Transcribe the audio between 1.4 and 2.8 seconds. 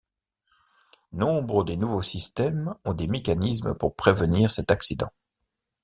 des nouveaux systèmes